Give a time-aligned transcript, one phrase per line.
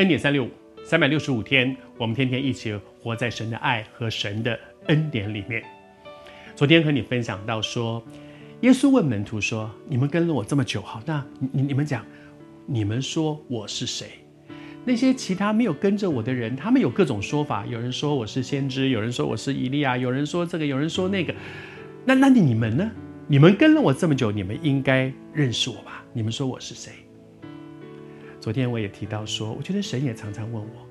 [0.00, 0.48] 恩典三六五，
[0.82, 5.62] 三百六十五天，我们天天一起活在神的爱和神的恩典里面。
[6.56, 8.02] 昨天和你分享到说，
[8.62, 12.02] 耶稣问门徒说：“你们跟了我这么久，好，那你你们讲，
[12.64, 14.06] 你们说我是谁？”
[14.86, 21.34] 那些其他没有跟着我的人，他们有各种说法，有人说我是先知，有人说我是以利亚，有人说这个，有人说那个。
[22.06, 22.90] 那那你们呢？
[23.28, 26.02] 你们跟了我这么久，你们应该认识我吧？
[26.14, 26.90] 你们说我是谁？
[28.40, 30.86] 昨天我也提到说，我觉得神也常常问我，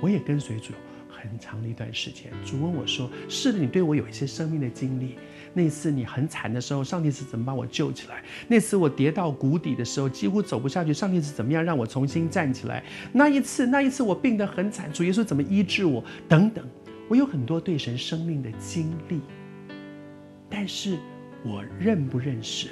[0.00, 0.72] 我也跟随主
[1.06, 2.32] 很长的一段时间。
[2.46, 5.16] 主问我说：“是的，你对我有一些生命的经历。
[5.52, 8.24] 那次你很惨的时候，上帝是怎么把我救起来？
[8.48, 12.82] 那次我跌到谷底的时候，几乎走不下去，上帝是怎么样让我重新站起来？
[13.12, 16.02] 那一次，那一次我病得很惨，主耶稣怎么医治我？
[16.26, 16.64] 等等，
[17.06, 19.20] 我有很多对神生命的经历。
[20.48, 20.96] 但是
[21.44, 22.68] 我认不认识？”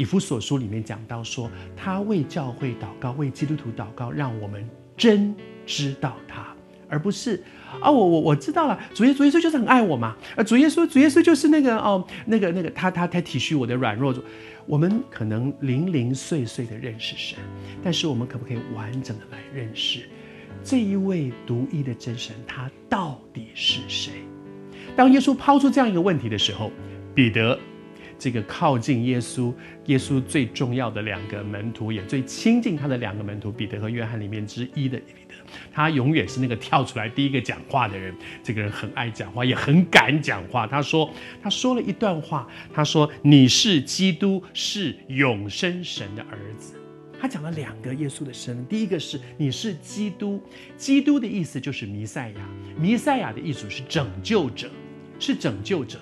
[0.00, 6.56] 以弗所书里面讲到说，他为教会祷告，为基督徒祷告，让我们真知道他，
[6.88, 7.44] 而不是
[7.82, 14.14] 啊，我我我知道了，主耶主耶稣就是很爱我嘛，呃，主耶稣主耶稣就是那个哦，那个那个他他他体恤我的软弱。
[14.66, 17.38] 我们可能零零碎碎的认识神，
[17.82, 20.08] 但是我们可不可以完整的来认识
[20.64, 22.34] 这一位独一的真神？
[22.46, 24.12] 他到底是谁？
[24.96, 26.72] 当耶稣抛出这样一个问题的时候，
[27.14, 27.58] 彼得。
[28.20, 29.50] 这个靠近耶稣，
[29.86, 35.34] 耶稣最重要的两个门徒，也最亲近他的两个门徒，彼得和约翰里面之一的彼得，
[35.72, 38.14] 他永远是那个跳出来第一个讲话的人。
[38.42, 40.66] 这个人很爱讲话，也很敢讲话。
[40.66, 41.10] 他说，
[41.42, 46.74] 他说了一段话，他说：“你是基督，是永生神的儿子。”
[47.18, 50.38] 他讲了两个耶稣的生，第一个是你是基督，
[50.76, 52.48] 基督的意思就是弥赛亚，
[52.78, 54.68] 弥赛亚的意思是拯救者，
[55.18, 55.98] 是拯救者。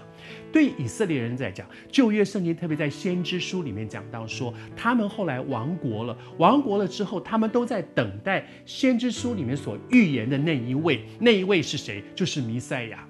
[0.53, 12.03] 对以色列人在讲，旧约圣经特别在先知书里面讲到说，他们后来亡国了，亡国了之后，他们都在等待先知书里面所预言的那一位，那一位是谁？
[12.15, 13.07] 就是弥赛亚。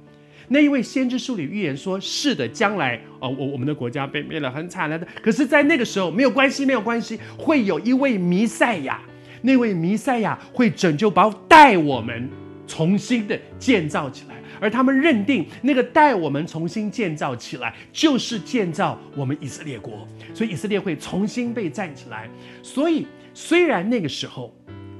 [0.51, 5.07] 那一位先知书里预言说，是的，将来哦，我我们的国家被灭了，很惨了的。
[5.23, 9.03] 可是，在那个时候，没有关系，没有关系，会有一位弥赛亚，
[9.43, 12.29] 那位弥赛亚会拯救，把带我们
[12.69, 14.37] 重新的建造起来。
[14.61, 22.29] 而他们认定那个带我们重新建造起来，就是建造我们以色列国，所以以色列会重新被站起来。
[22.61, 24.53] 所以虽然那个时候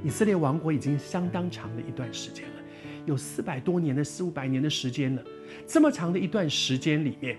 [0.05, 2.63] 以色列王国已经相当长的一段时间了，
[3.05, 5.23] 有四百多年的四五百年的时间了，
[5.67, 7.37] 这么长的一段时间里面，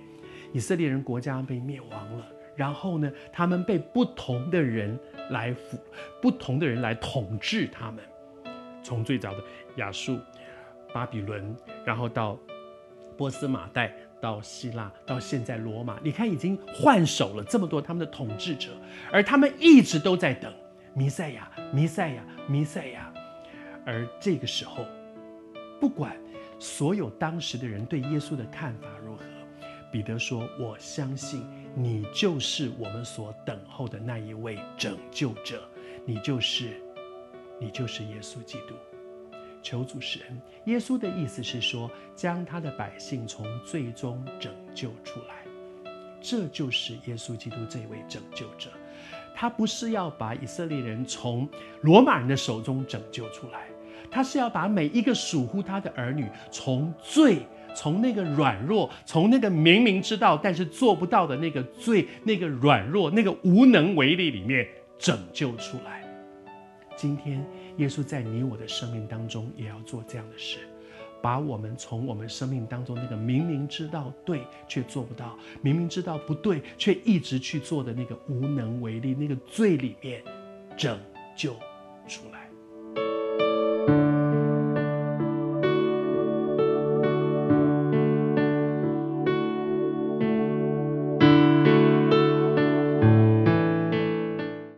[0.51, 5.79] 以色列人国家被灭亡了，然后呢，他们被不同的人来辅，
[6.21, 8.03] 不同的人来统治他们，
[8.89, 9.43] 从最早的
[9.75, 10.19] 亚述。
[10.91, 11.55] 巴比伦，
[11.85, 12.35] 然后到
[13.15, 15.99] 波斯马代，到希腊，到现在罗马。
[16.03, 18.71] 你看，已经换手了这么多他们的统治者，
[19.11, 20.51] 而他们一直都在等
[20.95, 23.13] 弥赛亚，弥赛亚，弥赛亚。
[23.85, 24.83] 而这个时候，
[25.79, 26.17] 不管
[26.57, 29.23] 所有当时的人对耶稣的看法如何，
[29.91, 31.45] 彼得说：“我相信
[31.75, 35.61] 你就是我们所等候的那一位拯救者，
[36.03, 36.81] 你就是，
[37.59, 38.75] 你就是耶稣基督。”
[39.61, 40.41] 求主施恩。
[40.65, 45.43] 耶稣的意思是说，将他的百姓从罪中拯救出来，
[46.21, 48.69] 这就是耶稣基督这位拯救者。
[49.35, 51.47] 他不是要把以色列人从
[51.81, 53.67] 罗马人的手中拯救出来，
[54.09, 57.39] 他是要把每一个属乎他的儿女从罪、
[57.75, 64.65] 从那个软弱、从那个明明知道但是做不到的那个罪、那个软弱、那个无能为力里面
[64.97, 66.01] 拯救出来。
[66.99, 67.45] 今天。
[67.77, 70.57] 耶稣在你我的生命当中也要做这样的事，
[71.21, 80.21] 把我们从我们生命当中那个明明知道对却做不到，明明知道不对却一直去做的那个无能为力、那个罪里面
[80.75, 80.99] 拯
[81.37, 81.53] 救
[82.05, 82.48] 出来。